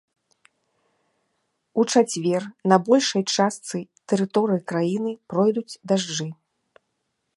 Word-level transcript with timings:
У 1.83 1.85
чацвер 1.93 2.41
на 2.73 2.77
большай 2.87 3.23
частцы 3.35 3.77
тэрыторыі 4.13 4.65
краіны 4.73 5.11
пройдуць 5.35 5.79
дажджы. 5.93 6.29